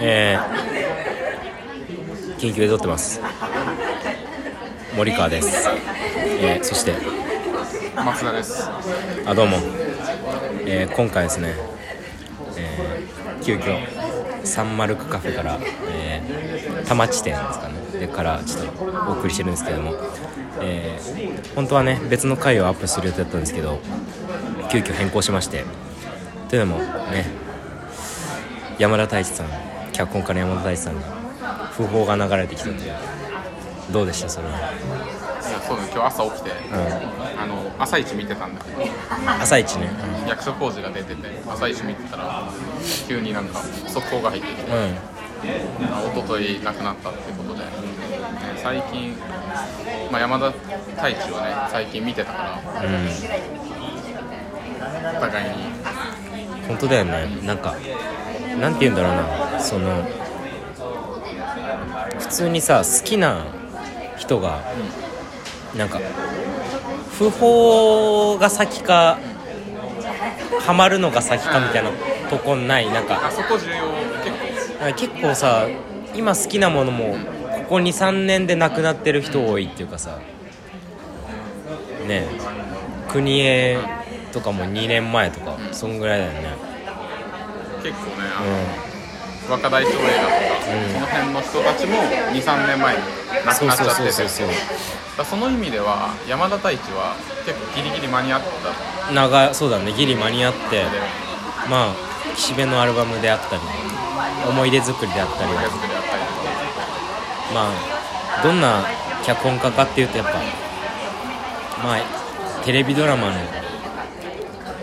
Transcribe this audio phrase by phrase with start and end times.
[0.00, 3.20] えー、緊急で撮ってます。
[4.96, 5.68] 森川です、
[6.40, 6.94] えー、そして。
[7.94, 8.68] 松田です。
[9.24, 9.58] あどうも、
[10.66, 11.54] えー、今回ですね、
[12.56, 13.78] えー、急遽
[14.44, 15.60] サンマルクカフェから、
[15.92, 17.74] えー、田町店ですかね。
[18.00, 19.94] でからちょっとお送りしてるんですけども、
[20.60, 23.78] えー、本当はね別の回をアップする予定だったんですけど
[24.68, 25.64] 急遽変更しまして。
[26.48, 26.82] というのも
[27.12, 27.49] ね
[28.80, 29.46] 山田太一さん
[29.92, 31.02] 脚本家の山田太一さんが
[31.76, 32.92] 訃報が流れてきたという。
[33.92, 36.54] どうでしたそれは、いやそうだね今日朝起きてう
[37.36, 38.78] あの朝一見てたんだけど。
[38.80, 39.90] ん、朝一ね。
[40.26, 42.48] 役所工事が出てて朝一見てたら
[43.06, 44.94] 急になんか速報が入ってきて、うん、うん
[45.92, 47.66] あ一昨日亡くなったってことで、ね、
[48.62, 49.14] 最近、
[50.10, 52.58] まあ、山田太一をね最近見てたから
[55.18, 55.70] お互いに。
[56.68, 57.26] 本当だよね。
[57.42, 57.74] なんか
[58.58, 59.60] なんて言うんだろうな。
[59.60, 60.04] その
[62.18, 63.44] 普通にさ好きな
[64.16, 64.62] 人が
[65.76, 66.00] なんか
[67.18, 69.18] 訃報が先か
[70.60, 71.90] ハマるのが先かみたいな
[72.28, 72.90] とこない？
[72.90, 74.94] なんかあそこ重要？
[74.94, 75.66] 結構さ
[76.14, 80.18] 今好きなものもここ23年でなくなってる人多いっていうかさ。
[82.06, 82.26] ねえ。
[83.08, 83.78] 国へ
[84.32, 86.69] とかも2年前とかそんぐらいだよね
[87.80, 90.36] 結構ねあうの、若大将映画とか、
[90.70, 91.96] うんその辺の人たちも
[92.30, 93.02] 23年前に
[93.46, 94.28] 亡くなっちゃってて
[95.24, 100.84] その意味では山田太一は結構ギリギリ間に合った長そうだねギリ間に合って
[101.68, 101.94] まあ
[102.36, 103.62] 岸辺のアルバムであったり
[104.48, 105.50] 思い出作りであったり
[107.52, 108.84] まあどんな
[109.24, 110.32] 脚本家かっていうとやっぱ
[111.82, 113.34] まあテレビドラマの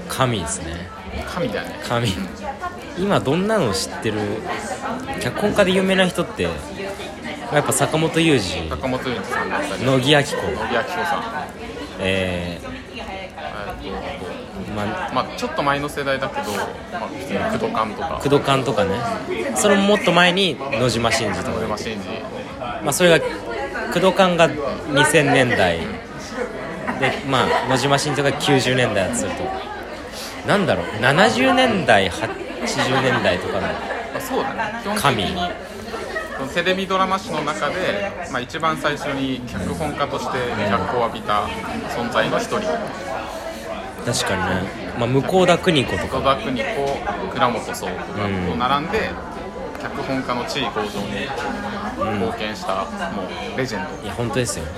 [0.10, 0.90] 神ですね。
[1.28, 1.80] 神だよね。
[1.88, 2.08] 神
[3.00, 4.20] 今どんなの知ってる？
[5.22, 6.54] 脚本家で有名な人ってま
[7.54, 8.70] あやっぱ坂本雄二。
[8.70, 9.84] 坂本龍一さんだったり。
[9.86, 10.36] 乃木明子。
[10.36, 11.48] 野木明子さん。
[12.00, 18.20] ええーー、まあとまあちょっと前の世代だけど、まあ、普通に工藤館とか。
[18.22, 18.96] 工藤館とかね。
[19.56, 21.52] それももっと前に野島伸二とか。
[21.52, 22.06] 野島伸二。
[22.84, 25.80] まあ、それが工藤館が2000年代。
[25.80, 25.86] で
[27.30, 29.44] まあ野島伸二が90年代だとすると。
[30.48, 30.86] なんだろう。
[31.02, 33.70] 70年代80年代とかのま
[34.18, 34.84] あ、そうだね。
[34.96, 35.24] 神。
[35.24, 35.32] に
[36.54, 40.38] テレビドラマ史の中で、まあ、一番最初に脚本家として
[40.70, 41.44] 脚光を浴びた
[41.96, 42.60] 存在の一人。
[44.06, 46.64] 確かにね、まあ、向田邦子と戸か田邦子
[47.34, 47.92] 倉本壮と
[48.56, 49.10] 並んで、
[49.82, 51.28] 脚本家の地位向上に
[52.20, 54.66] 貢献した、もうレジェンいや本当ですよ。
[54.66, 54.72] ド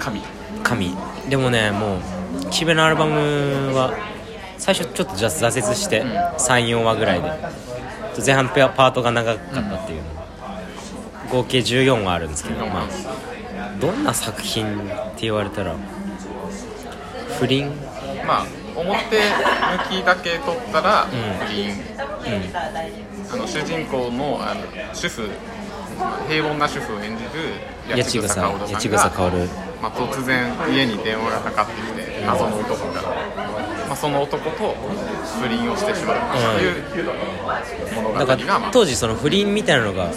[0.00, 0.22] 神。
[0.62, 0.96] 神。
[1.28, 2.00] でもねもう
[2.50, 3.92] 岸辺のアルバムは
[4.58, 7.30] 最初ちょっとじゃ挫折して34話ぐらいで。
[8.24, 10.02] 前半ペアパートが長かったっていう。
[10.02, 10.18] の
[11.30, 12.88] 合計14話あるんですけど、まあ、
[13.80, 15.76] どんな作品って言われたら
[17.38, 17.70] 不倫？
[18.26, 19.22] まあ表向
[19.90, 21.74] きだけ撮ったら不倫、
[23.30, 24.62] あの主人公のあの
[24.94, 25.28] 主婦
[26.28, 27.30] 平凡な主婦を演じる
[27.90, 28.66] 八千草薫
[28.98, 29.30] さんが
[29.82, 33.17] まあ、突然家に電話がかかってきて謎の男から、まあ、
[34.00, 34.74] その男と
[35.40, 36.16] 不倫をしてしまう
[36.58, 37.10] という
[37.94, 40.10] 物語だかが、まあ、当時その不倫みたいなのが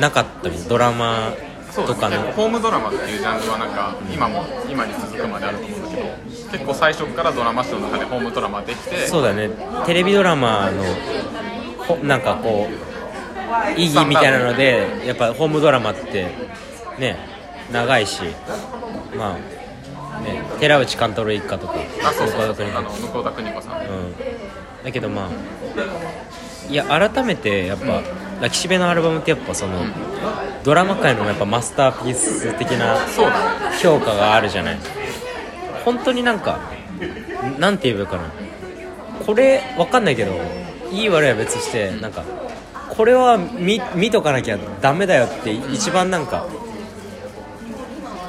[0.00, 1.32] なかったみたいドラマ
[1.74, 3.70] とかのホームドラマっていうジャンルはなん。
[3.70, 6.08] か今も今に続くまであると思うんだけど
[6.50, 9.50] 結構最初からドラマ史の中でホームドラマできてそうだね。
[9.86, 10.82] テレビドラマの
[11.86, 16.26] ほなんかこう意義みたいなのでやっぱホームドラマって
[16.98, 17.16] ね
[17.72, 18.22] 長いし
[19.16, 19.38] まあ
[20.20, 23.80] ね寺内貫太郎一家とかあそうそう向田邦子あの向田邦子さん。
[23.80, 24.14] うん。
[24.84, 25.28] だけどまあ
[26.70, 29.84] いや改めてやっぱ、岸辺のアルバムってやっぱその、
[30.62, 32.96] ドラマ界のやっぱマスターピース的な
[33.82, 34.78] 評価があるじゃない。
[35.84, 36.60] 本当になんか
[37.58, 38.30] なんて言えばいいかな。
[39.26, 40.32] これわかんないけど
[40.92, 42.24] いい悪いは別としてなんか
[42.88, 46.46] これは見見とかなきゃダメだよって一番なんか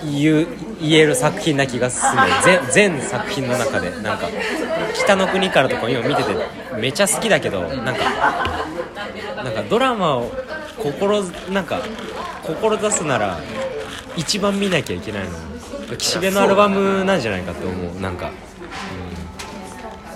[0.04, 0.48] 言う
[0.81, 2.12] 言える作品な気がする
[2.72, 3.92] 全全作品の中で。
[4.01, 4.28] なんか
[4.95, 6.36] 「北の国から」とか今見てて
[6.78, 8.04] めちゃ好きだけどなんか
[9.44, 10.31] なんかドラマを
[10.78, 11.81] 心なんか
[12.44, 13.39] 志すなら
[14.16, 15.30] 一番見なきゃいけないの。
[15.98, 18.01] 岸辺のアルバムなんじゃないかって思う。
[18.01, 18.31] なんか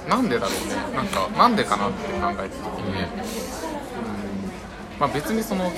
[0.05, 0.09] うん。
[0.09, 0.75] なんでだろうね。
[0.95, 4.99] なんかなんでかなって考えてた時にね、うん。
[4.99, 5.71] まあ、別にそのね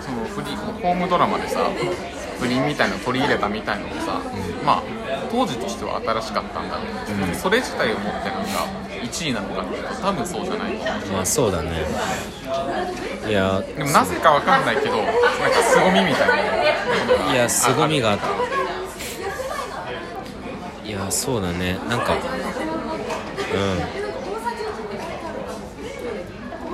[0.00, 1.68] そのフリーホームドラマでさ
[2.38, 4.20] 不倫みたいなのを取り入れたみたいなのもさ、
[4.64, 4.82] まあ
[5.30, 6.86] 当時としては新しかったんだろう。
[7.06, 7.34] けど、うん。
[7.34, 8.66] それ自体をもってなんか
[9.02, 10.72] 1位なのかっていうと多分そうじゃない。
[10.72, 11.70] と思うまあそうだね。
[13.28, 15.12] いやでもなぜかわかんないけどなんか
[15.62, 18.26] 凄みみたいないや凄みがあっあ
[20.86, 21.78] いやそうだね。
[21.88, 22.18] なんかうん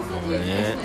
[0.05, 0.77] そうね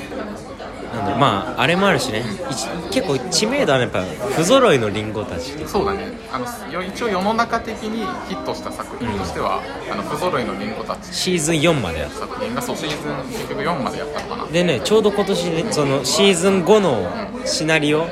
[0.93, 2.23] なんだろうまああれもあるしね。
[2.49, 4.01] 一結構知名度はやっぱ
[4.35, 5.51] 不揃いのリンゴたち。
[5.67, 6.07] そうだね。
[6.31, 9.61] あのよ一応世の中的にヒットした作品としては
[9.91, 12.97] 「あの不揃いのリンゴたち」シーズン4までやっ作品がそうシーズン
[13.31, 14.43] 結局4までやったのかな。
[14.45, 17.11] たでねちょうど今年ねそのシーズン5の
[17.45, 18.07] シナリオ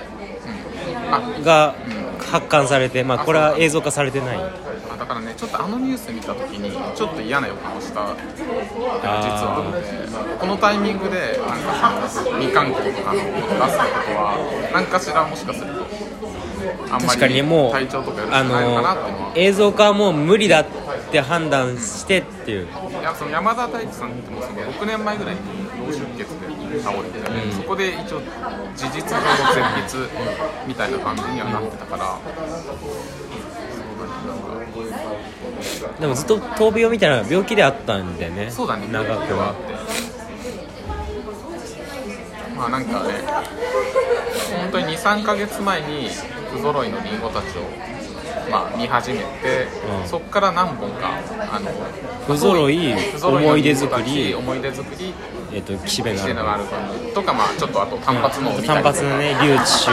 [1.12, 1.76] あが
[2.32, 4.38] 発刊されてまあこれは映像化されてない。
[4.38, 4.52] あ
[4.98, 15.86] だからねちょっとあのニュース見た時にちょっと嫌な予感をした実はあってこのタイミングでなんか未完工とかのことを出すことは何かしらもしかすると
[16.92, 19.18] あんま確かにねもう体調とかよろくないのかなのっていう。
[19.18, 20.66] のは映像化はもう無理だっ
[21.12, 22.68] て判断してっていう。
[22.68, 25.42] いやその山田大地さんってもその6年前ぐらいに
[25.80, 26.26] 脳出血
[26.70, 27.52] で倒れて、うん。
[27.54, 28.22] そこで一応
[28.76, 30.10] 事実上の全滅
[30.68, 32.20] みたいな感じにはなってたから、
[36.00, 38.52] でもずっと闘病みたいな病気であったんだよね。
[38.52, 38.88] そうだね。
[38.92, 39.56] 長くは。
[42.56, 43.14] まあなんかね
[44.62, 46.10] 本当に23か月前に
[46.52, 47.62] 不揃いのリンゴたちを
[48.50, 49.68] まあ見始めて、
[50.02, 50.08] うん。
[50.08, 51.12] そこから何本か
[51.52, 51.70] あの
[52.26, 54.34] 不揃い思い出作り。
[54.34, 55.14] 思い出作り。
[55.54, 58.84] えっ、と岸辺のシアルバムとかまあちょっとあと単発のを見たりとか。
[58.84, 59.92] 単発のね留置集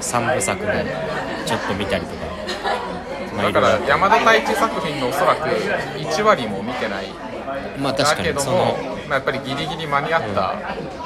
[0.00, 0.72] 三部作も
[1.46, 2.87] ちょっと見たりとか
[3.38, 7.06] まあだから山田太一作品のおそらく1割も見てない。
[7.06, 7.14] ろ
[7.80, 8.56] まあ確かだけどもにその、
[9.08, 10.54] まあ、やっぱりギリギリ間に合った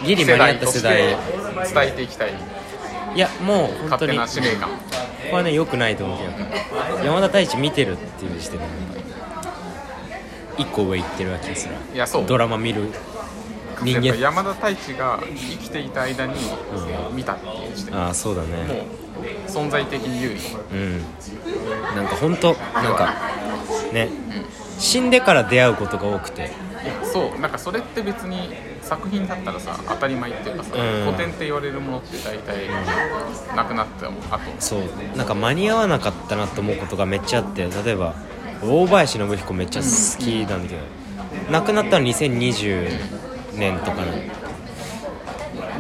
[0.05, 1.17] ギリ間に合った世代伝
[1.89, 2.33] えていきたい。
[3.15, 4.71] いやもう本勝手当にな使命感。
[4.71, 4.77] こ
[5.31, 7.05] こはね良くないと思うけど。
[7.05, 8.67] 山田太一見てるっていう時点で
[10.57, 11.75] 一個上行ってるわけですら。
[11.95, 12.27] いやそう。
[12.27, 12.89] ドラマ見る
[13.85, 14.17] 人間。
[14.17, 16.35] 山田太一が生きていた間に
[17.13, 18.49] 見たっていう時点でああそうだね。
[18.65, 18.87] もう
[19.47, 20.37] 存在的に有利
[20.73, 21.01] うん。
[21.97, 23.15] なんか本当なんか
[23.93, 24.09] ね。
[24.79, 26.51] 死んでから出会うことが多くて。
[27.05, 27.41] そう。
[27.41, 28.49] なんかそれって別に
[28.83, 31.05] 作品だったらさ当たり前っていうかさ、うん。
[31.05, 32.69] 古典って言われるものって大体
[33.55, 34.45] なくなってもあと。
[34.59, 34.83] そう。
[35.17, 38.15] なんか間に合わなかったなと思うことがめっちゃあって例えば
[38.63, 39.87] 大林信彦めっちゃ好
[40.23, 40.81] きなんだけど、
[41.51, 43.22] 亡くなったの2020
[43.57, 44.13] 年とかの。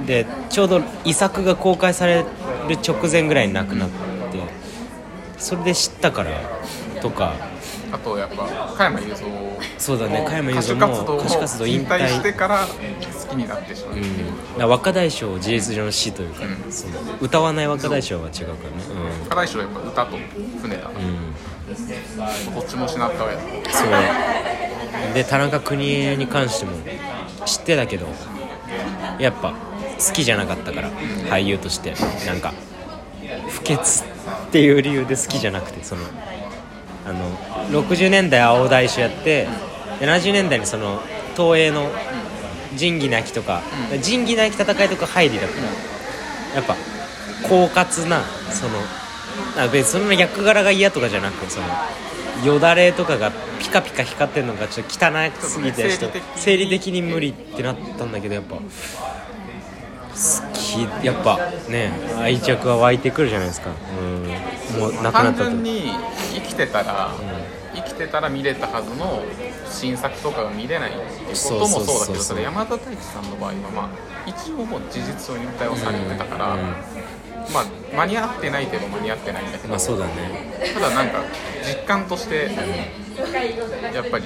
[0.06, 2.26] でちょうど遺作が公開される
[2.86, 3.94] 直前ぐらいに亡くなって
[5.38, 6.30] それで知ったから
[7.00, 7.34] とか。
[7.92, 9.28] あとやっぱ加山雄三。
[9.78, 14.26] そうだね加山雄三も歌手活動引引退して退から好きになってしまうっていう、
[14.58, 16.72] うん、若大将事実上の死というか、うん。
[16.72, 18.56] その歌わない若大将は違うからね。
[19.24, 20.16] 若大将はやっぱ歌と
[20.62, 20.82] 船だ。
[20.84, 23.38] な、うん、うん、どっちも失ったわや
[23.70, 25.14] そう。
[25.14, 26.72] で田中邦衛に関しても
[27.46, 28.06] 知ってたけど
[29.18, 30.90] やっぱ好きじゃなかったから
[31.28, 31.94] 俳優として。
[32.26, 32.52] なんか
[33.48, 36.02] 不潔っていう理由で好きじゃなくてその
[37.06, 39.48] あの60年代青大将やって
[40.00, 41.00] 70年代にその
[41.36, 41.90] 東映の
[42.74, 43.62] 仁義なきとか
[44.02, 45.92] 仁義なき戦いとか入りだから。
[46.54, 46.76] やっぱ
[47.48, 48.72] 狡猾なその
[49.70, 51.66] 別にそんな役柄が嫌とかじゃなくてその
[52.44, 55.88] よだれとかがピカピカ光ってるのがちょっと汚すぎて
[56.36, 58.62] 生理的に無理ってなったんだけどやっぱ好
[60.52, 61.38] きやっぱ
[61.70, 63.70] ね愛着は湧いてくるじゃないですか。
[63.98, 64.80] うん。
[64.80, 65.92] もう亡くなったと純に
[66.34, 67.10] 生きてたら、
[67.74, 69.22] 生きてたら見れたはずの
[69.70, 73.88] 新作とかが見れないってこともそうだけどそれ山田太一さんの場合はまあ
[74.26, 76.60] 一応もう事実上引退をされてたから、うん
[77.52, 77.64] まあ
[77.96, 80.12] 間に合ってないといえば間に合ってないんだけど、まあそうだね
[80.74, 81.24] ただなんか
[81.62, 82.50] 実感として
[83.94, 84.24] やっぱり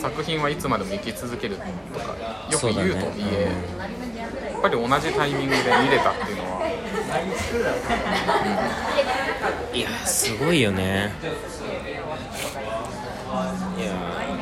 [0.00, 1.68] 作品はいつまでも生き続けるとか
[2.50, 2.90] よく言うとはいそうだね
[3.32, 3.50] え、
[4.52, 6.66] やっぱり同じタイミングで見れたっていうのは、
[9.72, 11.12] いやすごいよね。
[13.76, 13.92] いや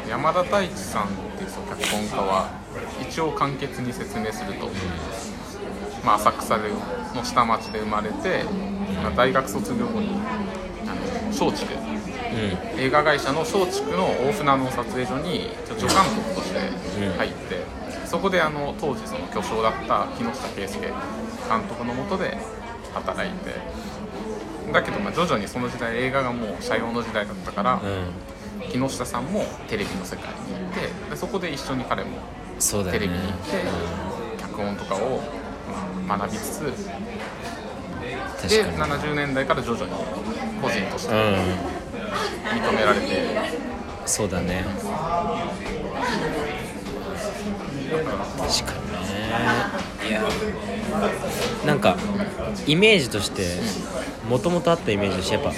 [0.09, 2.49] 山田太一さんっていう脚本家は
[3.01, 4.71] 一応簡潔に説明すると、
[6.05, 6.69] まあ、浅草で
[7.15, 8.45] の下町で生まれて、
[9.03, 10.11] まあ、大学卒業後に
[11.35, 11.79] 松竹う
[12.79, 12.81] ん。
[12.81, 16.59] 映画会社の松竹の大船の撮影所に助監督として
[17.19, 17.63] 入って、
[18.07, 20.95] そこであの当時その巨匠だった木下圭介監
[21.69, 22.39] 督のもとで
[22.95, 23.51] 働いて
[24.73, 28.35] だけどまあ徐々にその時代映画がもう斜陽の時代だったから、うん。
[28.71, 32.19] 木下さんもテレビの世界に行ってでそこで一緒に彼も
[32.91, 33.63] テレビに行って、
[34.41, 35.21] 脚本とかを
[36.09, 36.71] まあ学びつつで
[38.65, 39.93] 確か70年代から徐々に
[40.65, 43.07] 個人として認められて、
[44.07, 44.65] そうだね。
[48.39, 48.99] 確かにね。
[50.09, 50.23] いや。
[51.67, 51.97] なんか
[52.67, 53.59] イメージとして
[54.29, 55.51] もともとあったイメージとしてやっぱ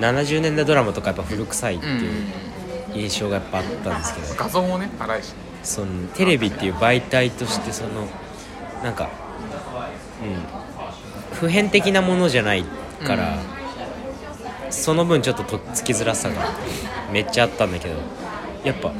[0.00, 1.92] 70年代ドラマとかやっぱ古臭いってうん。
[1.94, 2.02] いう
[2.94, 4.34] 印象がやっぱあったんですけど。
[4.36, 8.06] 画像もね荒いしそのテレビっていう媒体としてその
[8.82, 9.08] なんか
[10.22, 11.36] うん。
[11.36, 12.64] 普遍的なものじゃない
[13.04, 13.36] から、
[14.70, 16.52] その分ちょっととっつきづらさが
[17.12, 17.94] めっちゃあったんだけど
[18.64, 18.92] やっぱ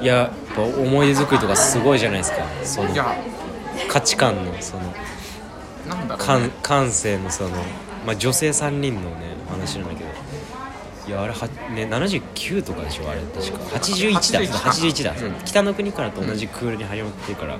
[0.00, 2.44] いややっぱ思い出作りとかすごいじゃないですか。
[2.62, 3.16] そのいや
[3.88, 4.82] 価値観のその
[5.88, 7.50] なんだろう、感ね、感性のその、
[8.06, 10.10] まあ、女性3人のね話なんだけど。
[11.06, 13.58] いやあれは、ね、79とかでしょあれ確か。
[13.76, 14.40] 81だ。
[14.40, 15.34] 81 81だ、うん。
[15.44, 17.58] 北の国からと同じクールに始まってるから、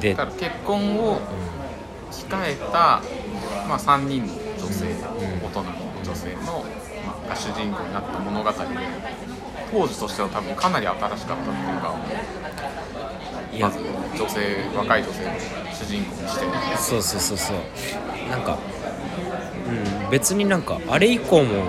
[0.00, 1.20] でだから結婚を
[2.10, 3.00] 控えた、
[3.66, 4.95] まあ、3人の女性、
[6.16, 6.64] 性の、
[7.06, 8.56] まあ、が主人公になった物語で
[9.70, 11.94] 当時としては多分かなり新しかったっていうか
[13.52, 13.68] いや。
[13.68, 13.80] まず
[14.16, 14.40] 女性
[14.76, 15.28] 若い女性を
[15.72, 16.76] 主人公にして。
[16.78, 17.56] そうそうそうそう。
[18.30, 18.58] なんか、
[20.04, 21.64] うん、別になんかあれ以降も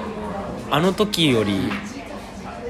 [0.72, 1.70] あの時より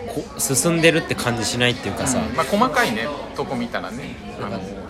[0.08, 4.16] こ進んでるって感じしないっていうかさ、まあ、細かいねとこ見たらね。
[4.42, 4.84] あのう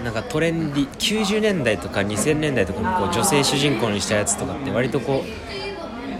[0.00, 5.51] んなんかトレンディ90年代とか2000年代とかのこう女性主人公にしたやつとかって割とこう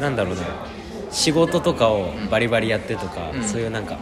[0.02, 0.42] なんだろうな。
[1.12, 3.42] 仕事とかをバリバリやってとか、うん。
[3.44, 3.98] そういうなんか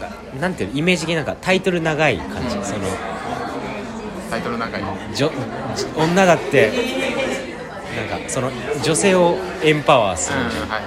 [0.00, 2.64] なんかなんていうのイメージ的になんかタイトル長い感じ、うん。
[2.64, 2.80] その
[4.30, 4.82] タイトル長い。
[5.96, 6.70] 女だって
[8.08, 8.50] なんかその
[8.82, 10.78] 女性をエンパワーする、うんは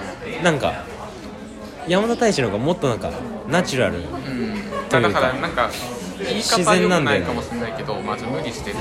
[0.41, 0.43] い。
[0.43, 0.86] なんか
[1.88, 3.12] 山田大志の方がもっとなんか
[3.50, 3.98] ナチュラル。
[3.98, 4.05] うん。
[4.89, 5.10] というか。
[5.10, 5.70] だからなんか
[6.20, 8.77] 言い自方良く然なんだよねないかもしれないけどまず無理してる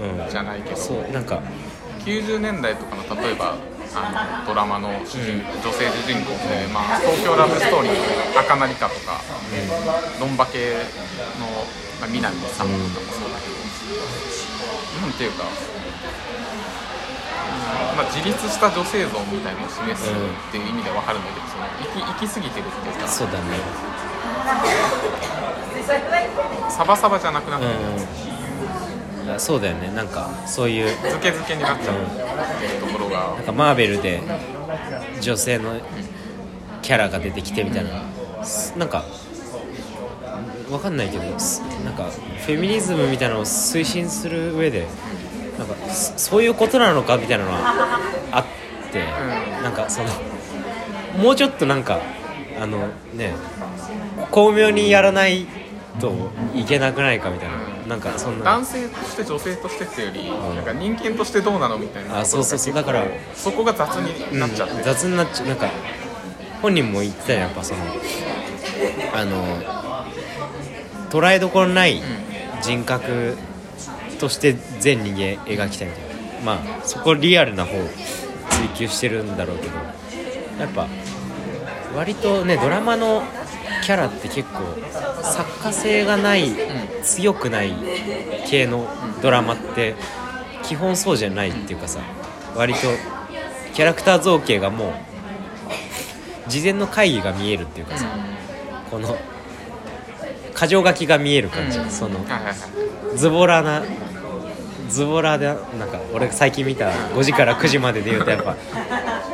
[0.00, 0.76] うんじゃないけど。
[0.76, 1.42] そうなんか。
[2.04, 3.54] 90年代とかの例えば
[3.94, 7.92] あのドラマの主人、女性主人公で、まあ、東京ラブストーリー
[8.34, 9.20] の赤成香とか、
[10.20, 10.72] ロンバ系
[11.38, 11.46] の、
[12.00, 13.56] まあ、南さんとかもそうだけど、
[15.00, 15.72] なんていうか、うん
[17.96, 20.14] まあ、自立した女性像みたいなのを示すっ
[20.50, 23.60] ていう意味では分かるんだけどその行き行き過ぎてるっていうかそうだね。
[26.70, 28.31] サバサバじゃなくなってる、うん
[29.38, 29.92] そうだよね。
[29.94, 31.96] なんかそういうズケズケになっちゃう
[32.80, 33.34] ところが。
[33.36, 34.20] なんかマーベルで
[35.20, 35.80] 女性の
[36.82, 38.44] キャラが出てきてみたいな。
[38.44, 39.04] すなんか
[40.70, 44.86] わかんないけどすなんかフェミニズムみたいなのを推進する上で
[45.58, 48.00] なんかそそういうことなのかみたいなのは
[48.32, 48.44] あっ
[48.92, 49.62] て、うん。
[49.62, 50.08] なんかその
[51.22, 52.00] もうちょっとなんか
[52.60, 53.34] あのね
[54.30, 55.46] 巧妙にやらない
[56.00, 57.54] といけなくないかみたいな
[57.88, 58.44] なんかそんな。
[58.44, 62.20] 男性として女性としてっていうより、なんか人間としてどうなのみたいな。
[62.20, 62.74] あそうそうそう。
[62.74, 64.82] だからそこが雑になっちゃって、うん。
[64.82, 65.48] 雑になっちゃう。
[65.48, 65.68] なんか
[66.60, 67.80] 本人も言ってたよやっぱその
[69.14, 69.62] あの
[71.10, 72.00] 捉えどころない
[72.62, 73.36] 人格
[74.20, 76.12] として全人間描きたいみたいな。
[76.44, 77.82] まあそこリアルな方を
[78.50, 79.76] 追求してるんだろうけど
[80.58, 80.88] やっぱ
[81.96, 83.22] 割とねドラマの
[83.82, 84.60] キャラって結構
[85.22, 86.50] 作家性がない、
[87.02, 87.72] 強くない
[88.46, 88.88] 系の
[89.22, 89.94] ドラマって
[90.62, 92.00] 基本そうじゃないっていうかさ
[92.54, 92.80] 割と
[93.74, 94.90] キャラクター造形がも
[96.46, 98.06] う事前の会議が見えるっていうかさ
[98.90, 99.16] この
[100.54, 101.90] 箇条書きが見える感じ、うん。
[101.90, 102.20] その
[103.16, 103.82] ズボラな
[104.88, 105.56] ズボラでなん
[105.88, 108.56] か俺最近見た5時から9時までで言うとやっぱ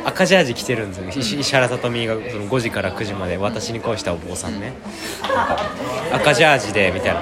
[0.05, 1.09] 赤ジャージ着てるんですよ。
[1.09, 4.73] 石石原さとみがその5時から9時まで私に恋したお坊さんね。
[5.21, 5.69] なんか
[6.13, 7.21] 赤ジャージでみたいな。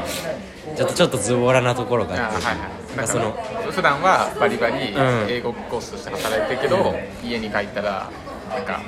[0.75, 2.45] ちょっとちょっとズボラなところがあって。
[2.45, 2.69] あはいはい。
[2.95, 3.31] まあその
[3.71, 5.27] 普段はバリバリうん。
[5.29, 8.09] 英語講師として働いてるけど、家に帰ったら
[8.49, 8.81] なんか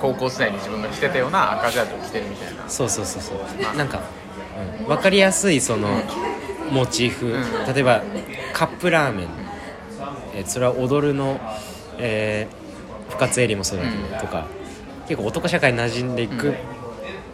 [0.00, 2.68] 高校時代に自分が着てたような赤ジャージを着てるみたいな。
[2.68, 3.76] そうそうそうそう。
[3.76, 4.00] なんか、
[4.80, 5.88] うん、分かりやすいその
[6.74, 7.74] モチーフ、うん。
[7.74, 8.02] 例えば
[8.52, 9.28] カップラーメン、
[10.34, 11.40] えーそれは踊るの、
[11.98, 12.64] えー
[13.12, 14.18] 深津絵里もそうだけど、うん。
[14.20, 14.46] とか。
[15.06, 16.54] 結構男社会に馴染んでいく、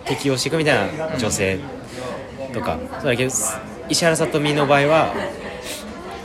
[0.04, 1.58] 適応していくみたいな女性。
[2.52, 2.78] とか。
[2.98, 3.32] そうだけど
[3.88, 5.14] 石原さとみの場合は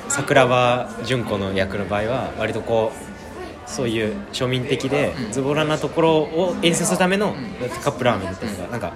[0.10, 7.36] 桜庭純子の役の場合は割とこうそういう庶民的でズボラなところを演出するための
[7.84, 8.94] カップラーメンっていうのがなんか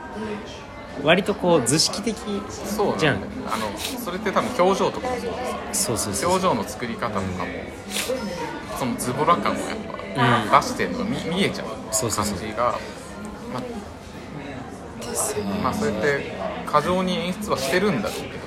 [1.03, 2.15] 割とこう図式的
[2.65, 3.15] そうじゃん。
[3.15, 7.25] あのそれって多分表情とかもそうですそうそうそう表情の作り方とかも
[8.77, 9.62] そのズボラ感をや
[10.46, 12.38] っぱ出してるのが見見えちゃうそうそうそう。
[12.38, 12.79] 感じが
[13.53, 13.63] まあ
[15.63, 16.31] まあそうやって
[16.65, 18.39] 過剰に演出はしてるんだろうけど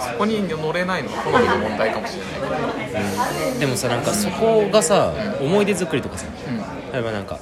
[0.00, 6.92] そこに乗れないのは好みの問題かもしれないけど、うん、でもさなんかそこがさ思い出作りとかさうん。
[6.92, 7.38] 例えばなんか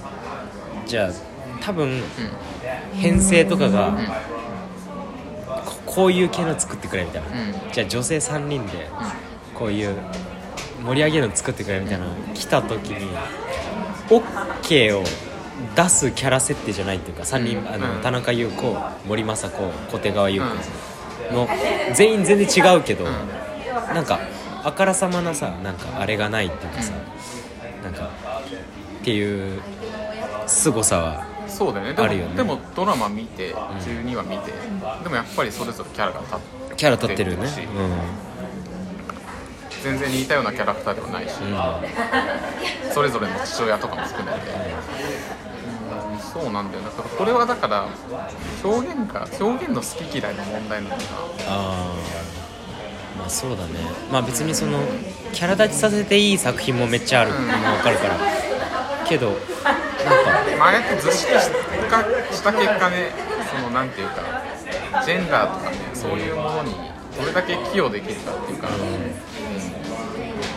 [0.87, 1.11] じゃあ
[1.61, 2.03] 多分
[2.95, 3.97] 編成とかが
[5.65, 7.73] ここういう系の作ってくれみたいな、うん。
[7.73, 8.89] じゃあ女性3人で
[9.55, 9.97] こういう
[10.85, 13.09] 盛り上げるの作ってくれみたいなの来た時に
[14.09, 15.05] OK を
[15.77, 17.69] 出すキャラ設定じゃないっていうか3人、うん。
[17.69, 18.01] あのうん。
[18.03, 21.49] 田中優子森昌子小手川優子の
[21.95, 23.05] 全員全然違うけど、
[23.95, 24.21] なんか
[24.65, 26.93] あからさまなさなんかあれがないっていうかさ、
[27.83, 28.11] なんか
[29.01, 29.61] っていう
[30.47, 31.30] 凄さは
[31.61, 31.93] そうだよね。
[31.93, 32.37] でもね。
[32.37, 34.51] でもドラマ見て12話見て、
[35.03, 36.39] でもやっぱりそれぞれキャラが立っ
[36.71, 37.49] てキャラ立ってるよね。
[37.49, 37.61] し
[39.85, 47.89] 全然似たようなキャラクターではないし、うん、うんそれぞれの父親とかも含めて、うんそうなんだよだからこれはだから
[48.63, 51.03] 表現が表現の好き嫌いの問題なのか
[51.49, 51.95] あ
[53.09, 53.73] あまあそうだね。
[54.11, 54.79] まあ別にその
[55.33, 58.17] キャラ立ちさせていい作品もめっちゃあるうのも分かるから。
[59.07, 59.37] けど
[60.61, 61.51] あああやって図式化し
[62.43, 63.13] た結果ね
[63.55, 64.43] そのなんていうか
[65.05, 66.75] ジェンダーとかねそういうものに
[67.19, 68.69] どれだけ寄与できるかっていうか、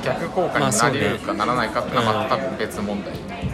[0.03, 3.13] 逆効果になり得るかならないかっていうのはまた多分別問題、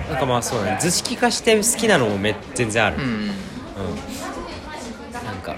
[0.10, 0.79] なんかまあそうだね。
[0.82, 2.98] 図式化して好きなのもめ全然ある。
[2.98, 3.03] うん。
[3.03, 3.34] うん、な
[5.34, 5.56] んか、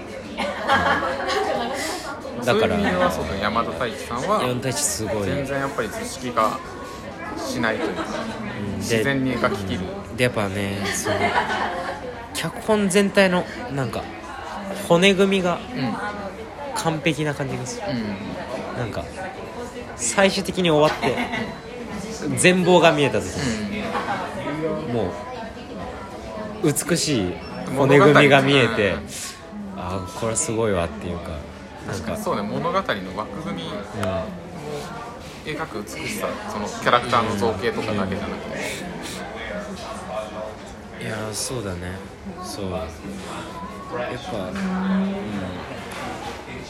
[2.38, 2.78] うん、だから
[3.40, 5.24] 山田太一さんは4対1すごい。
[5.24, 6.60] 全然やっぱり図式化
[7.38, 8.04] しないというか
[8.74, 9.80] うん自然に描ききる。
[10.16, 11.16] でやっぱねその
[12.34, 14.02] 脚本全体のなんか
[14.88, 15.94] 骨組みがうん。
[16.74, 17.86] 完璧な感じがする。
[17.90, 18.78] うん。
[18.78, 19.04] なんか
[19.94, 21.16] 最終的に終わって
[22.38, 23.28] 全貌が見えた時。
[24.92, 25.12] も
[26.62, 27.32] う美しい
[27.76, 28.98] 骨組みが見えてうん
[29.80, 31.30] ああこれすごいわっていうか
[31.86, 32.16] なんか。
[32.16, 32.82] そうね物語の
[33.16, 33.68] 枠組み。
[33.68, 33.72] をう
[35.44, 38.58] 描く美しさそのキャラクターの造形とかだけじゃなくて。
[41.04, 41.96] んいやーそうだね。
[42.44, 42.70] そう。
[42.70, 42.82] やっ
[44.30, 45.14] ぱうん。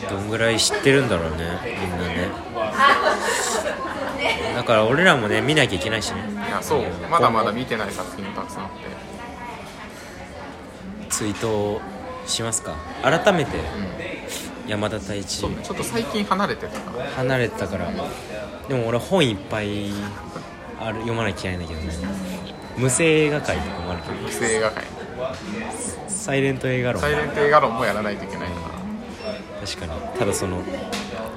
[0.09, 1.39] どんぐらい知ってるんだろうね
[1.81, 2.31] みんなね。
[4.55, 6.23] だから俺らもね見なきゃいけないしね。
[6.49, 6.83] いやそう。
[7.11, 8.77] まだまだ見てない作品もたくさんあって。
[11.11, 11.83] ツイート
[12.27, 12.75] しますか。
[13.03, 13.65] 改めてうん。
[14.71, 15.41] 山田太一。
[15.41, 16.79] ちょっと最近離れてた
[17.17, 17.93] 離れてたから
[18.69, 19.91] でも俺本いっぱい
[20.81, 21.89] ある読まなきゃいけないんだけどね。
[22.77, 24.15] 無声映画界とかもあるけど。
[24.15, 24.85] 無声映画界
[26.09, 27.03] サイレント映画論。
[27.03, 30.19] サイレント映画論もやらないといけないから確かに。
[30.19, 30.63] ただその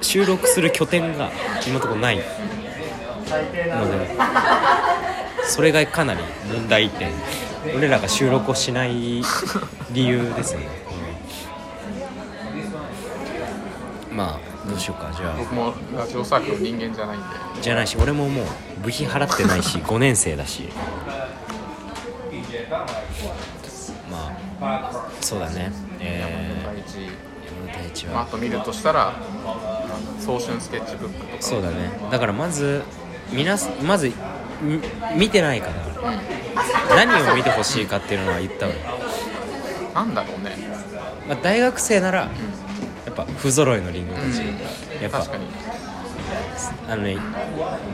[0.01, 1.31] 収録する拠点が
[1.65, 2.17] 今のところない。
[2.17, 4.07] ので
[5.47, 7.11] それがかなり問題点。
[7.75, 9.23] 俺らが収録をしない
[9.91, 10.67] 理由ですよね、
[14.11, 15.37] う んまあどうしようかじゃあ。
[15.37, 17.25] 僕もラジオサークルの人間じゃないんで。
[17.61, 18.45] じゃないし俺ももう
[18.81, 20.69] 部費払ってないし 5年生だし。
[24.09, 25.71] まあそうだね。
[25.99, 26.21] え
[26.65, 26.81] 山田
[27.79, 28.05] 太一。
[28.07, 29.13] まあ、と見るとしたら
[30.19, 31.41] 早春スケッチブックとか。
[31.41, 31.91] そうだね。
[32.11, 32.83] だからまず
[33.31, 34.11] 皆すまず
[34.61, 34.79] み
[35.15, 35.73] 見てないから。
[36.95, 40.55] 何を見てほしいかっていうのは言った方がいい、なんだろうね。
[41.27, 42.29] まあ、大学生ならやっ
[43.15, 44.41] ぱ不揃いのリンゴたち、
[45.01, 45.45] やっぱ確かに。
[46.87, 47.17] あのね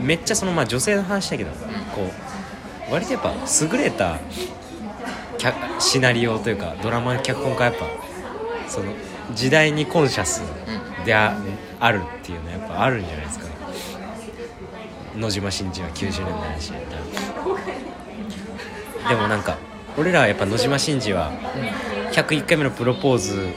[0.02, 1.50] めっちゃそのまあ女性の話だけど、
[1.94, 2.10] こ
[2.88, 3.32] う割とやっぱ
[3.62, 4.18] 優れた
[5.38, 7.86] 脚シナリオというかドラマ脚本家やっぱ
[8.68, 8.92] その
[9.34, 10.42] 時代にコンシャス
[11.04, 11.36] であ,、
[11.80, 13.46] あるっていうのはやっぱあるんじゃないですか。
[15.16, 16.72] 野島真司は90年代だし
[19.08, 19.58] でもなんか
[19.98, 21.30] 俺らはやっぱ野島真司は
[22.12, 23.48] 101回目のプロポーズ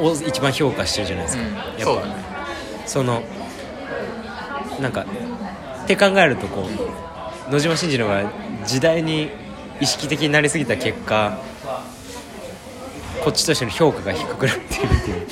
[0.00, 1.54] を一番評価してるじゃないですか、うん。
[1.54, 1.84] やっぱ。
[1.84, 2.02] そね。
[2.86, 3.22] その
[4.80, 5.04] なんか
[5.84, 6.68] って考えるとこ
[7.48, 8.30] う野島真司の方が
[8.66, 9.30] 時代に
[9.80, 11.38] 意識的になりすぎた結果
[13.22, 15.26] こっちとしての評価が低くなっているっていう。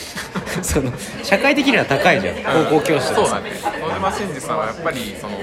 [0.62, 0.90] その
[1.22, 2.34] 社会的には高いじゃん。
[2.70, 3.50] 高校教師とそうだね。
[3.80, 5.34] 野島真司さんはやっぱりその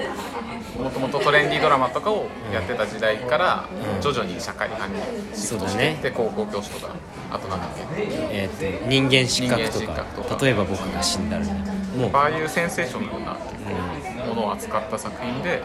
[0.81, 4.01] もともとトレンディードラマとかをやってた時代からうん。
[4.01, 4.99] 徐々に社会派に
[5.36, 6.93] シフトしていって高校教師とか
[7.31, 7.83] あとなんだっけ？
[7.97, 9.93] えーと人間失格とか。
[9.93, 10.45] 格とか。
[10.45, 11.53] 例えば僕が死んだらね。
[11.97, 13.38] もう、ああいうセンセーショナルな
[14.25, 15.62] うものを扱った作品で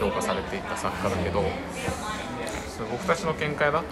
[0.00, 1.42] 評価されていた作家だけど
[2.92, 3.84] 僕たちの見解だと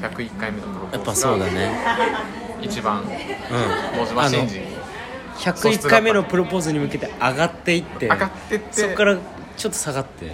[0.00, 1.72] 101回目のプん、やっぱロポーズがそうだね。
[2.60, 3.08] 一番うん。
[4.00, 4.66] 野島真司に
[5.38, 8.66] 101回目のプロポーズに向けて上がっていって上がってって。
[8.72, 9.16] そこから
[9.56, 10.26] ちょっと下がって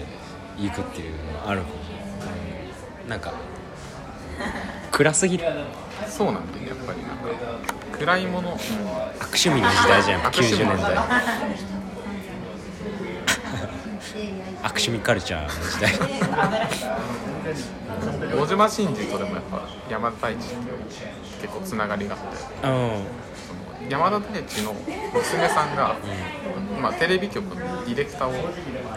[0.57, 3.33] いくっていうのがあるかも、うんなんか
[4.91, 5.45] 暗すぎる。
[6.09, 7.27] そうなんだよねやっぱりなんか。
[7.97, 8.61] 暗いもの、うん、悪
[9.23, 10.63] 趣味の時代じゃん悪趣味。
[10.63, 10.97] 90年代。
[14.63, 14.99] 悪趣味。
[14.99, 15.93] カルチャーの時代。
[18.37, 20.55] 小島真二とでもやっぱ山田太一って
[21.41, 22.21] 結構つながりがあっ
[22.61, 22.67] て。
[22.67, 23.27] うん
[23.89, 24.73] 山田太一の
[25.13, 25.95] 娘さんが、
[26.81, 28.33] まあ、テレビ局のディレクターを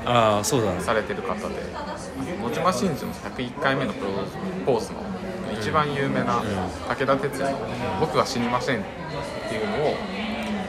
[0.05, 0.81] ああそうだね。
[0.81, 1.55] されてる方で
[2.43, 4.11] 小島真二の101回目のプロ
[4.67, 4.99] ポーズの
[5.61, 6.43] 一番有名な
[6.89, 7.59] 武田鉄矢の
[8.01, 8.83] 「僕は死にません」っ
[9.49, 9.95] ていうのを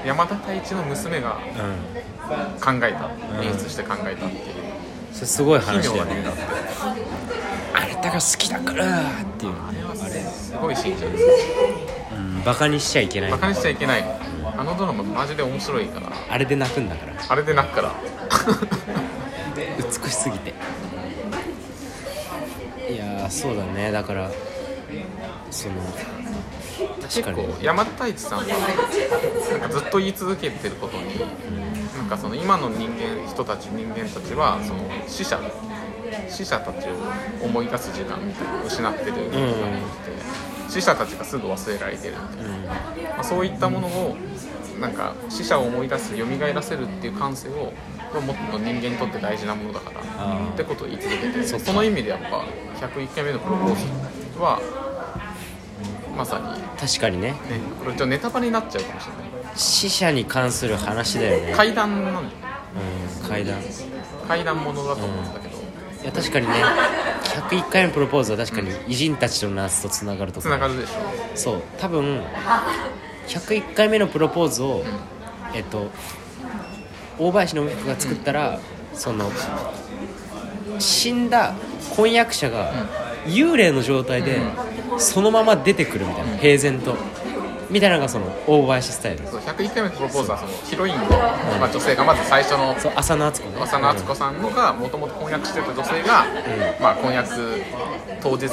[0.06, 2.02] 山田太一の娘がうん。
[2.62, 3.46] 考えたうん。
[3.46, 4.54] 演出して考えたっていう。
[5.12, 6.24] それすごい奇話だよね。
[6.26, 6.34] あっ
[7.90, 9.58] てあなたが好きだからっていうね。
[10.02, 11.24] あれすごいシーンじです。
[11.86, 11.91] うん
[12.46, 13.30] バカにしちゃいけない。
[13.30, 14.04] かバカにしちゃいけない。
[14.58, 16.12] あのドラママジで面白いから。
[16.30, 17.14] あれで泣くんだから。
[17.28, 17.94] あれで泣くから。
[19.78, 20.54] 美しすぎて。
[22.92, 23.92] いやーそうだね。
[23.92, 24.32] だから
[25.50, 25.76] その
[27.02, 27.38] 確かに。
[27.38, 28.58] 結構山田太一さんはな
[29.58, 31.04] んかずっと言い続けてることに
[31.98, 35.40] なんかその今の人間人たち人間たちはその死者
[36.28, 36.92] 死者たちを
[37.46, 44.16] 思い出す時間みたいな失ってるみたいなのがあって、死者たちがすぐ忘れられてるみたいな、まあ、そういったものを
[44.80, 50.02] なんか死者を思い出す蘇らせるっていう感性をもっと人間にとって大事なものだから
[50.54, 52.46] ってことを言い続けてそっかその意味でやっぱ
[52.88, 53.76] 101回目のプロポー
[54.34, 54.62] ズは
[56.16, 57.36] まさにね確かにね。
[57.84, 59.32] これちょっとネタバレになっちゃうかもしれない。
[59.56, 61.54] 死者に関する話だよね。
[61.54, 62.26] 階段なんだよ
[63.22, 63.60] うん階段。
[63.60, 63.64] い
[64.28, 65.58] 階段ものだと思うんだけど、
[66.04, 66.54] や確かにね
[67.24, 70.94] 101回目のプロポーズは確かに偉人たちの夏とつながるとこつながるでしょ。
[71.36, 71.62] そう。
[71.78, 72.24] 多分
[73.28, 74.84] 101回目のプロポーズを
[75.54, 75.90] えっと
[77.20, 78.60] 大林信彦が作ったら、
[78.94, 79.32] その
[80.80, 81.54] 死んだ
[81.96, 82.72] 婚約者が
[83.26, 84.40] 幽霊の状態で
[84.98, 86.38] そのまま出てくるみたいな。
[86.38, 86.98] 平然と
[87.72, 89.26] みたいなのがその大林スタイル。
[89.26, 93.62] そう101回目のプロポーズはそのヒロインの、まあ、女性がまず最初のそう浅野敦子ね。
[93.64, 96.26] 浅野敦子さんのがもともと婚約してた女性が、
[96.80, 97.64] まあ、婚約
[98.22, 98.50] 当日に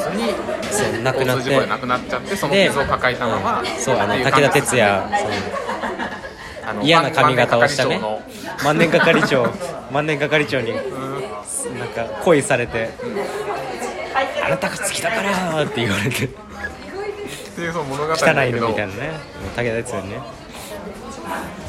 [0.70, 1.42] そう亡くなって。
[1.42, 3.66] 交通事故で亡くなっちゃってそので傷を抱えたまま、うん。
[3.78, 8.00] そうあの武田鉄矢そのあの嫌な髪型をしたね。
[8.62, 9.42] 万年係長。
[9.44, 9.54] の。
[9.90, 11.78] 万年係長にうん。
[11.78, 12.90] なんか恋されて
[14.44, 16.28] 「あなたが好きだから」って言われて
[17.58, 19.10] っていうその物語汚だけどいのみたいなね。
[19.56, 20.20] 武田鉄矢にね。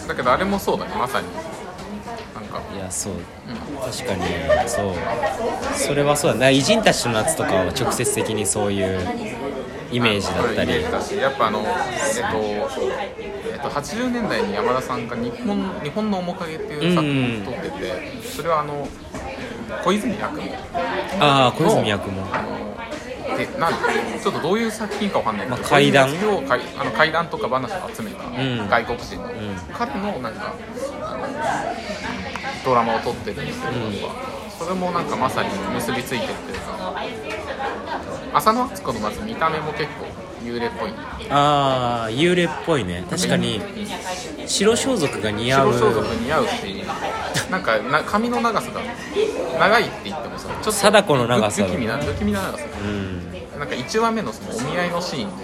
[0.07, 1.27] だけどあれもそうだねまさに。
[2.35, 2.61] なんか。
[2.75, 3.13] いやそう。
[3.81, 4.93] 確かにそう。
[5.75, 6.53] それはそうだね。
[6.53, 8.99] 偉人たちの夏とかは直接的にそういう
[9.91, 10.83] イメージだったり。
[11.17, 12.37] やっぱあのえっと、
[13.51, 18.87] えっと、80年代に山田さんが日本「日本の面影」っていう作品を撮ってて、それはあの
[19.83, 20.43] 小泉八雲。
[21.19, 22.69] ああ小泉役もあの
[23.45, 28.69] でなんちょっとどういう作品かわかんないけど、まあ怪談を怪あの怪談とか話を集めたん。
[28.69, 29.29] 外国人の、
[29.73, 30.53] 彼のなんか
[31.01, 31.27] あの
[32.65, 33.73] ドラマを撮ってるんですけど、
[34.59, 36.69] それもなんかまさに結びついてるっていうか。
[38.31, 40.05] 浅野敦子のまず見た目も結構
[40.43, 40.93] 幽霊っぽい。
[41.29, 43.03] ああ幽霊っぽいね。
[43.09, 43.61] 確かに
[44.47, 45.73] 白装束が似合う。
[45.73, 46.83] 白装束似合うし
[47.51, 48.81] なんかな髪の長さが
[49.59, 52.65] 長いって言ってもさちょっと貞子の長さ不気味な不気味な長さ。
[52.83, 53.31] うん。
[53.59, 55.43] なんか1話目のそのお見合いのシーンで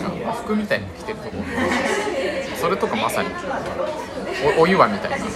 [0.00, 3.28] なんか服みたいに着てると思うんでそれとかまさに
[4.58, 5.26] おお湯輪みたいな。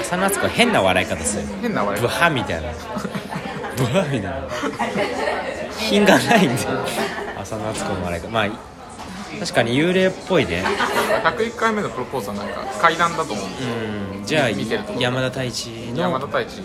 [0.00, 1.44] 浅野敦子は変な笑い方する。
[1.62, 2.72] 変な笑いブハみたいな。
[3.76, 4.48] ブハみたいな。
[5.78, 6.58] 品がないんで
[7.44, 8.74] 浅野敦子の笑い方まあ
[9.38, 10.62] 確かに幽霊っぽいね。
[11.24, 13.68] 101回目のプロポーズはなんか階段だと思うんですよ。
[14.18, 14.24] うん。
[14.24, 16.62] じゃあ見てると思う山田太一の山田太一。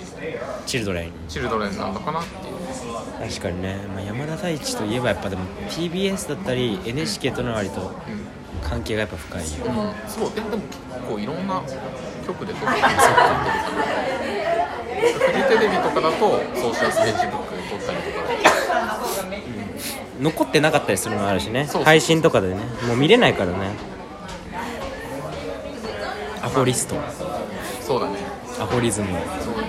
[0.65, 1.11] チルドレン。
[1.27, 3.29] チルドレンなのかなっていう。
[3.29, 7.91] 確かにね、まあ、山田太一といえばやっぱでも TBS だったり NHK との割と
[8.63, 9.65] 関係がやっぱ深いよ。
[9.65, 10.35] うんそう。
[10.35, 11.61] でもでも結構いろんな
[12.27, 12.87] 局で撮ってる。
[14.99, 18.48] フジテレビとかだとソーシャルステージブックで撮ったりとか
[20.19, 21.67] 残ってなかったりするのもあるしね。
[21.83, 22.55] 配信とかでね。
[22.87, 23.71] もう見れないからね。
[26.41, 26.95] アフォリスト。
[27.81, 28.17] そうだね。
[28.59, 29.07] アフォリズム。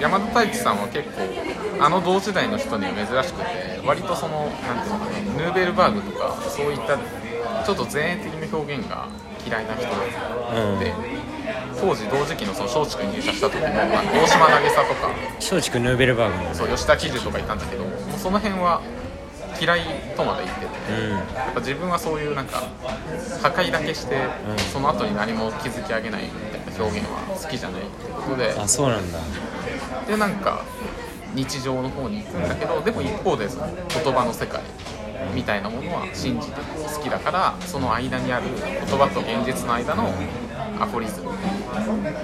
[0.00, 6.98] 山田太一さんは結構あの同時代の人には珍しくて割とそのなんていうのかなヌーベルバーグとかそういった
[7.64, 9.08] ちょっと前衛的な表現が
[9.46, 9.84] 嫌いな人
[10.80, 10.92] で、
[11.80, 15.10] 当時同時期のその松竹に入社した時もあの大島渚とか。
[15.38, 18.82] 松竹ヌーベルバーグのそう吉田喜寿とかいたんだけどもうその辺は
[19.60, 19.80] 嫌い
[20.16, 21.10] とまで言ってて、うん。
[21.10, 21.18] や
[21.50, 22.62] っぱ自分はそういうなんか
[23.42, 24.16] 破壊だけして、
[24.72, 28.54] その後に何も築き上げないみたいな表現は好きじゃないってことで。
[28.58, 29.18] あそうなんだ。
[30.06, 30.64] でなんか
[31.34, 34.60] 日常の方に行くんだけどでも一方でその言葉の世界
[35.32, 36.54] みたいなものは信じて
[36.92, 40.12] 好きだからその間にある言葉と現実の間の
[40.80, 41.30] アフォリズム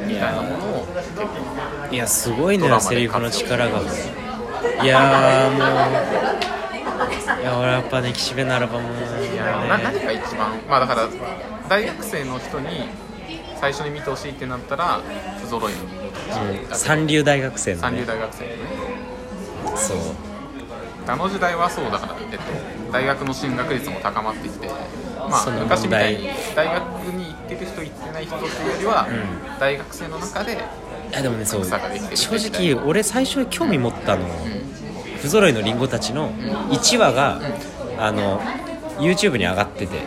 [0.07, 3.81] みたいなものを結構いやすごいねセリフの力が。
[4.83, 6.66] いやーもう
[7.41, 8.89] いや俺やっぱね岸辺のアルバム
[9.33, 10.59] いやな何が一番？
[10.69, 11.09] まあだから
[11.69, 12.89] 大学生の人に
[13.61, 15.01] 最初に見てほしいってなったら
[15.43, 15.79] 不揃いの
[16.71, 16.77] うん。
[16.77, 18.57] 三流大学生の三流ね大学生のね。
[19.77, 19.97] そう。
[21.09, 24.69] あの時代はそうだから、えっと、大学の進学率も高まってきて、
[25.17, 26.83] まあ、昔みたい問に大学
[27.13, 30.57] に行ってる人行ってない人っていうよりは、う大学生の中で、い
[31.13, 31.65] やでもねそう。
[31.65, 31.75] 正
[32.51, 34.23] 直俺最初興味持ったの。
[34.25, 34.76] うん
[35.23, 36.33] 不揃いのリンゴたちの
[36.71, 37.41] 1話が
[37.99, 38.41] あの
[38.99, 39.99] YouTube に上がってて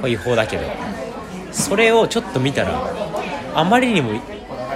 [0.00, 0.62] これ違法だけど。
[1.52, 2.82] それをちょっと見たら
[3.54, 4.20] あまりにも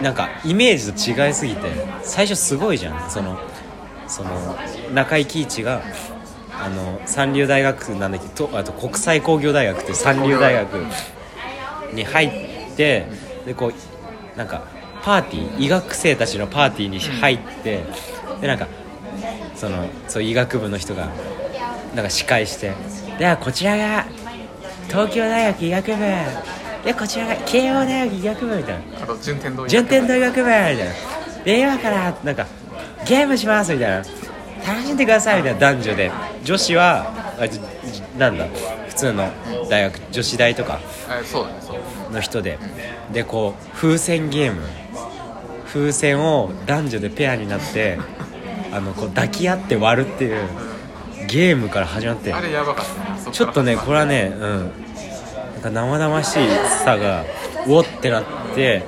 [0.02, 1.60] なんかイメージと違いすぎて
[2.02, 3.10] 最初すごいじゃん。
[3.10, 3.38] その
[4.06, 4.56] その
[4.94, 5.82] 中井貴一が
[6.52, 10.74] あの三流大学なんだけどとあと国際工業大学って三流大学
[11.92, 13.06] に入って
[13.46, 14.62] でこうなんか
[15.02, 17.84] パーティー医学生たちのパーティーに入って
[18.40, 18.68] でなんか
[19.56, 21.08] そのそう医学部の人が
[21.94, 22.74] なんか司会して
[23.18, 24.06] ではこちらが
[24.88, 26.04] 東京大学医学部。
[26.84, 29.02] でこちらが慶応大学医学部みたいな。
[29.02, 30.84] あと順天堂順天大学部みたいな。
[31.44, 32.46] で今からなんか
[33.06, 33.96] ゲームしますみたいな。
[34.66, 36.12] 楽しんでくださいみたいな男女で。
[36.44, 38.46] 女子はあなんだ
[38.88, 39.28] 普通の
[39.68, 40.78] 大学女子大とか。
[42.12, 42.58] の人で。
[43.12, 44.62] でこう風船ゲーム。
[45.66, 47.98] 風船を男女でペアになって
[48.76, 50.48] あのこう抱き合って割るっていう
[51.26, 54.70] ゲームから始まってあれやばかったちょっとねこれはねうん。
[55.54, 56.38] なんか生々し
[56.84, 57.24] さが
[57.66, 58.84] うおってなって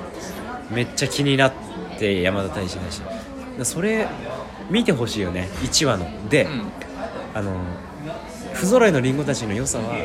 [0.69, 1.53] めっちゃ気になっ
[1.97, 3.01] て山田大志だし
[3.63, 4.07] それ
[4.69, 5.49] 見てほしいよね。
[5.63, 6.29] 1話の。
[6.29, 6.63] で、うん。
[7.33, 7.59] あの
[8.53, 9.95] 不揃いのリンゴたちの良さは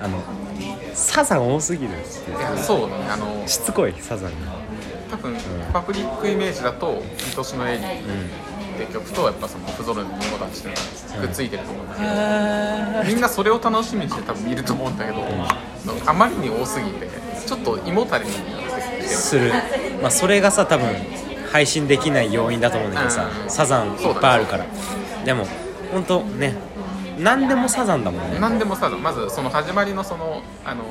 [0.00, 0.22] あの
[0.94, 4.58] サザン多すぎるっていやそうだねあのしつこいサザンが。
[5.10, 5.34] 多分、
[5.72, 7.02] パブリックイメージだと
[7.36, 8.02] 「愛しのエリー」
[8.84, 10.74] って曲とやっぱその不揃いの物たちっていう
[11.16, 15.18] のがくっついてると思うんだけど、あみんなそれを楽しみにして多分見ると思うんだけど、
[16.06, 17.08] あまりに多すぎて
[17.46, 19.52] ちょっと胃もたれになってきてする、
[20.00, 20.88] まあ、それがさ多分
[21.50, 23.50] 配信できない要因だと思うんだけどさ、うん。
[23.50, 24.66] サザンいっぱいあるから。
[25.24, 25.46] でも
[25.92, 26.54] 本当ね
[27.18, 28.38] 何でもサザンだもんね。
[28.38, 30.84] 何でもさまずその始まりのそのあの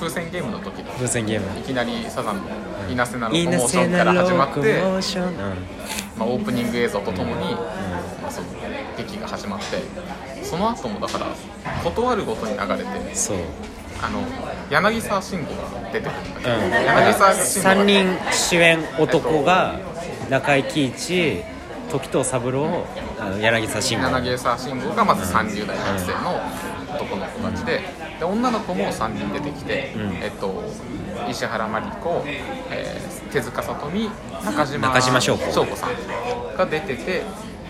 [0.00, 1.58] 風船ゲームの時風船ゲーム。
[1.58, 2.42] いきなりサザンの
[2.90, 5.34] 「イナセナのコモーション」から始まって、コモーション、うん
[6.18, 7.54] まあ、オープニング映像とともに、
[8.22, 8.48] まあ、その
[8.96, 9.64] 劇が始まって
[10.44, 11.26] その後もだから
[11.82, 13.38] 断るごとに流れてそう、
[14.00, 14.22] あの
[14.70, 19.80] 柳沢慎吾が出てくるんだけど、うん、柳沢慎吾が3人主演男が
[20.30, 21.44] 中井貴一
[21.90, 22.86] 時藤三郎
[23.18, 24.08] あの柳沢慎吾。
[24.08, 26.40] 柳沢慎吾がまず30代学生の
[26.94, 27.82] 男の子たちで
[28.18, 30.16] で女の子も3人出てきて、うん。
[30.22, 30.62] えっと、
[31.30, 34.08] 石原真理子、えー手塚さとみ
[34.44, 35.74] 中島中島翔子。
[35.74, 37.22] さんが出てて、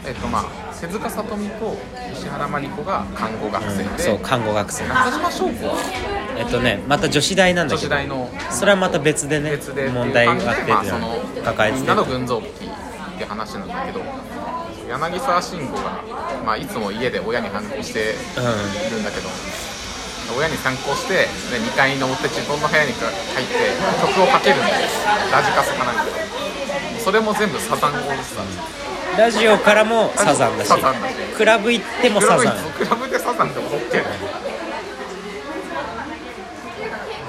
[0.06, 0.44] えっとまあ、
[0.78, 1.74] 手塚さとみと
[2.12, 4.86] 石原真理子が看護学生で、うんそう看護学生。
[4.86, 5.74] 中島翔子は？
[6.36, 11.80] えっとねまた女子大なんだ女けど子大のそれはまた別でね別で問題があってまあ、その抱えてて。
[11.80, 12.68] みんなの群像劇っ
[13.16, 14.02] て話なんだけど
[14.86, 16.02] 柳沢慎吾が、
[16.44, 19.30] まあ、いつも家で親に反抗しているんだけど、
[20.32, 23.54] 親に反抗してで2階に登って自分の部屋に入って
[24.00, 24.74] 曲をかけるんだよ
[25.30, 26.04] ラジカセかなんか。
[26.04, 26.10] で
[27.00, 28.46] それも全部サザンオールスター
[29.16, 30.72] ズラジオからもサザンだし
[31.36, 34.04] クラブ行ってもサザクラブでサザンって踊ってる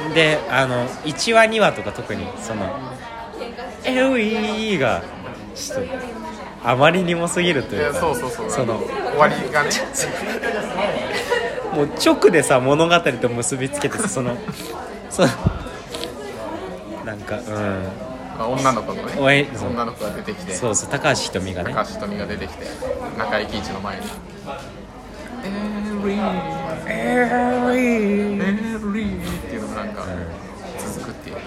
[0.09, 2.79] ンであの1話2話とか特にその
[3.83, 5.03] LE が
[5.53, 5.89] ちょっと
[6.63, 8.49] あまりにもすぎるというかそうそうそう。
[8.49, 9.69] その終わりがね
[11.75, 14.37] もう直でさ物語と結びつけてさその
[15.09, 15.27] その
[17.05, 17.45] なんかうん。
[18.37, 21.73] まあ女の子のね女の子が出てきてそうそう高橋ひとみがね。
[21.73, 22.65] 高橋ひとみが出てきて
[23.17, 24.05] 中井貴一の前に
[25.45, 25.49] 「エ
[26.05, 26.21] リー
[26.87, 27.25] エ
[28.93, 30.05] リー」っていうのがなんか
[30.79, 31.37] 続くっていう。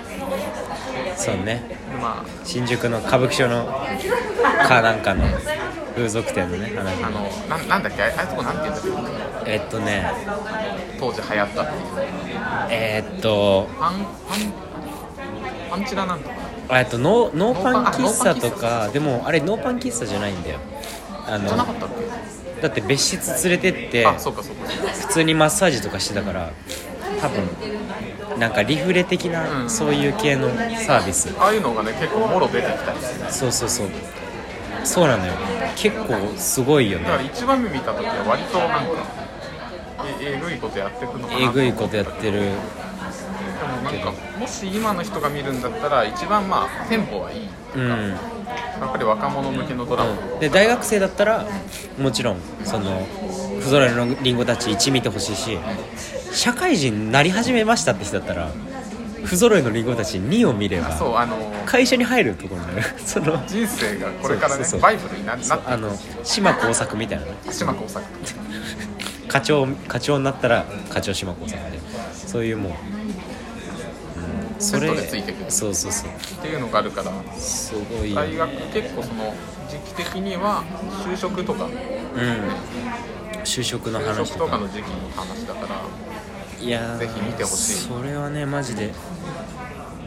[1.17, 1.63] そうね。
[1.69, 3.67] でま新宿の歌舞伎町の
[4.67, 5.25] かなんかの
[5.99, 8.03] 風俗店のね話ああのなんなんだっけ？
[8.03, 9.13] あれああいうとこなんて言うんだっ
[9.45, 9.53] け？
[9.53, 10.07] えっとね。
[11.01, 11.81] 当時流行ったっていう。
[12.71, 14.09] えーっとパンパン
[15.71, 16.35] パンチラなんとか。
[16.79, 20.59] えっとノーノーパン喫茶とかでもあれノーパン喫茶じゃないんだよ。
[21.27, 21.89] あじゃなかのったっ
[22.63, 24.69] だって別室連れてってけあそうかそうか。
[24.69, 26.51] 普通にマッサージとかしてたから
[27.21, 29.71] 多分なんかリフレ的うなん。
[29.71, 31.35] そういう系のサービス。
[31.39, 33.31] ああいうのがね結構もろ出てきたりする。
[33.31, 33.89] そうそうそう
[34.85, 35.33] そうなのよ。
[35.77, 38.83] 結構すごいよだからね一番目見た時は割となんか
[40.21, 42.41] えぐいことやっていくのかなえぐいことやってる。
[42.41, 42.49] で
[43.65, 47.47] もなんかもし今の人が見るんだったら一番まあテンポはいい。
[47.47, 48.09] ってういうか、ん。
[48.11, 48.17] や
[48.87, 50.41] っぱり若者向けのドラマ、うん。
[50.41, 51.47] で大学生だったら
[51.99, 53.07] もちろんその
[53.61, 55.59] 「不揃いのリンゴたち1」見てほしいし
[56.33, 58.49] 社会人になり始めましたって人だったら
[59.25, 62.95] 「不揃いのリンゴたち2」を見ればそうあの会社に入るところになる。
[63.05, 67.33] その人生がこれからねバイブルにななってあの島耕作みたいなね。
[67.51, 68.05] 島耕作。
[69.29, 71.79] 課長課長になったら課長島耕作で。
[72.27, 75.51] そういうもう、うん、それついてくる。
[75.51, 76.11] そうそうそう。
[76.11, 79.35] っていうのがあるからすごい大学結構その
[79.69, 80.65] 時期的には
[81.05, 81.65] 就職とか。
[81.65, 81.73] うん。
[83.45, 84.27] 就職の就話とか。
[84.27, 85.81] 職とかの時期の話だから
[86.61, 87.73] いやーぜひ見てほしい。
[87.89, 88.93] それはねマジで。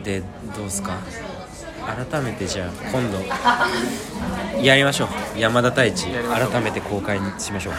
[0.04, 0.24] で
[0.56, 0.98] どうすか？
[2.10, 3.20] 改めてじゃあ今度
[4.64, 5.40] やりましょう。
[5.40, 7.74] 山田太一改めて公開にしましょう。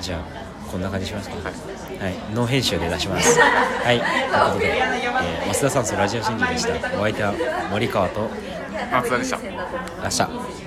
[0.00, 0.20] じゃあ
[0.70, 1.36] こんな感じしますか？
[1.36, 1.44] はい。
[2.00, 3.38] はい、ノー編集で出します。
[3.40, 4.10] はい、という
[4.50, 4.78] ことで、
[5.46, 6.74] えー、増田さんとラジオ真珠でした。
[6.98, 7.34] お相手は
[7.70, 8.28] 森川と
[8.92, 9.38] 松田でした。
[9.38, 9.48] 明
[10.10, 10.63] 日。